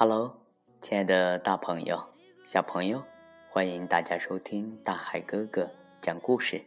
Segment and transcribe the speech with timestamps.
[0.00, 0.32] Hello，
[0.80, 2.00] 亲爱的大朋友、
[2.44, 3.02] 小朋友，
[3.48, 5.68] 欢迎大家收听大海哥哥
[6.00, 6.62] 讲故事。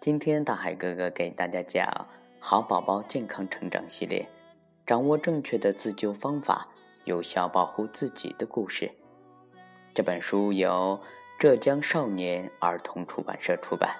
[0.00, 1.86] 今天大海哥哥给大家讲
[2.40, 4.22] 《好宝宝健康成长系列》，
[4.84, 6.66] 掌握正确的自救方法，
[7.04, 8.90] 有效保护自己的故事。
[9.94, 10.98] 这本书由
[11.38, 13.94] 浙江少年儿童出版社出版。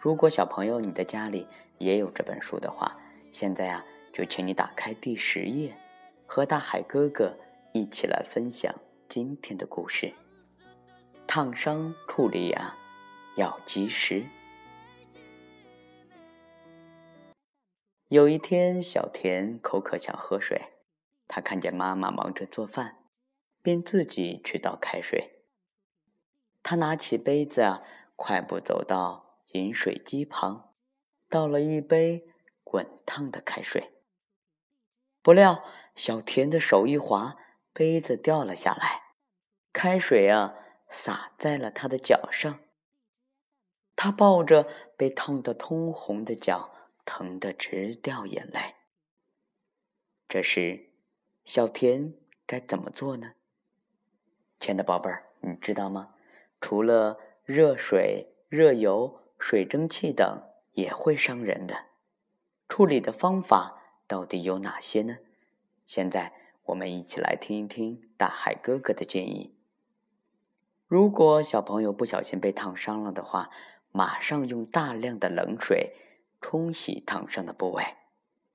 [0.00, 1.46] 如果小朋友你的家里
[1.78, 2.98] 也有这本书的话，
[3.30, 5.72] 现在啊，就请你打开第十页，
[6.26, 7.36] 和大海哥哥
[7.72, 8.74] 一起来分享
[9.08, 10.12] 今天的故事。
[11.26, 12.76] 烫伤处理呀，
[13.36, 14.26] 要及时。
[18.08, 20.74] 有一天，小田口渴想喝水，
[21.26, 22.98] 他看见妈妈忙着做饭，
[23.62, 25.42] 便自己去倒开水。
[26.62, 27.80] 他拿起杯子，
[28.16, 29.24] 快步走到。
[29.52, 30.74] 饮水机旁，
[31.30, 32.26] 倒了一杯
[32.62, 33.92] 滚烫的开水。
[35.22, 35.64] 不料
[35.96, 37.36] 小田的手一滑，
[37.72, 39.14] 杯子掉了下来，
[39.72, 40.54] 开水啊
[40.88, 42.60] 洒在了他的脚上。
[43.96, 46.70] 他抱着被烫得通红的脚，
[47.04, 48.76] 疼得直掉眼泪。
[50.28, 50.90] 这时，
[51.44, 52.14] 小田
[52.46, 53.32] 该怎么做呢？
[54.60, 56.14] 亲爱的宝贝儿，你知道吗？
[56.60, 59.22] 除了热水、热油。
[59.38, 61.88] 水蒸气等也会伤人的，
[62.70, 65.18] 处理的方法到底有哪些呢？
[65.86, 66.32] 现在
[66.64, 69.54] 我们一起来听一听大海哥哥的建议。
[70.86, 73.50] 如果小朋友不小心被烫伤了的话，
[73.92, 75.94] 马上用大量的冷水
[76.40, 77.84] 冲洗烫伤的部位，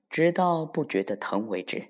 [0.08, 1.88] 直到不觉得疼为止。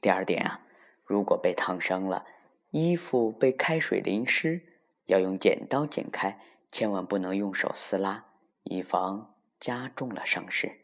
[0.00, 0.60] 第二点啊，
[1.04, 2.26] 如果被烫伤了，
[2.70, 4.62] 衣服被开水淋湿，
[5.06, 6.40] 要用剪刀剪开。
[6.70, 8.24] 千万不能用手撕拉，
[8.64, 10.80] 以防加重了伤势。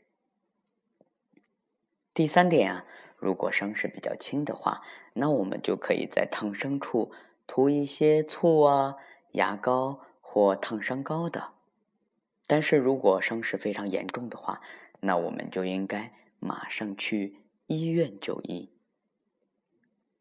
[2.15, 2.87] 第三点啊，
[3.21, 4.83] 如果伤势比较轻的话，
[5.13, 7.13] 那我们就可以在烫伤处
[7.47, 8.97] 涂一些醋啊、
[9.33, 11.53] 牙膏或烫伤膏的。
[12.47, 14.61] 但是如果伤势非常严重的话，
[15.01, 17.37] 那我们就应该马上去
[17.67, 18.71] 医院就医。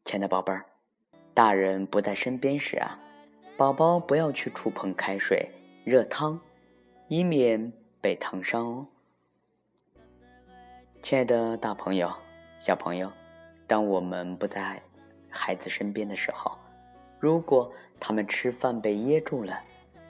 [0.05, 0.65] 亲爱的宝贝儿，
[1.33, 2.99] 大人不在身边时啊，
[3.57, 5.51] 宝宝不要去触碰开水。
[5.85, 6.39] 热汤，
[7.07, 8.87] 以免被烫伤哦。
[11.01, 12.13] 亲爱的大朋友、
[12.59, 13.09] 小朋友，
[13.65, 14.81] 当我们不在
[15.29, 16.57] 孩子身边的时候，
[17.17, 19.59] 如果他们吃饭被噎住了，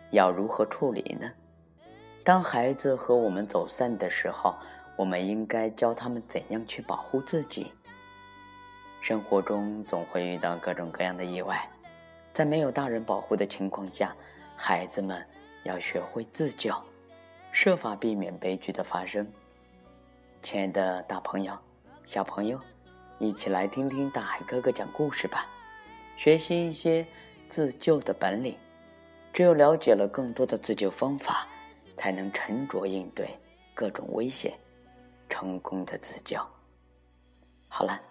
[0.09, 1.31] 要如何处理呢？
[2.23, 4.55] 当孩子和我们走散的时候，
[4.97, 7.71] 我们应该教他们怎样去保护自己。
[8.99, 11.69] 生活中总会遇到各种各样的意外，
[12.33, 14.15] 在没有大人保护的情况下，
[14.57, 15.25] 孩子们。
[15.63, 16.73] 要学会自救，
[17.51, 19.29] 设法避免悲剧的发生。
[20.41, 21.53] 亲爱的大朋友、
[22.09, 22.59] 小朋友，
[23.19, 25.45] 一起来听听大海哥哥讲故事吧，
[26.17, 27.05] 学习一些
[27.47, 28.57] 自救的本领。
[29.31, 31.47] 只有了解了更多的自救方法，
[31.95, 33.29] 才能沉着应对
[33.75, 34.51] 各种危险，
[35.29, 36.39] 成功的自救。
[37.67, 38.01] 好了，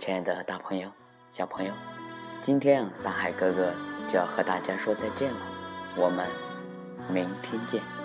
[0.00, 0.90] 亲爱的大朋友、
[1.30, 1.72] 小朋友，
[2.42, 3.72] 今天啊，大海哥哥
[4.08, 5.38] 就要和大家说再见了，
[5.96, 6.28] 我们。
[7.08, 8.01] 明天见。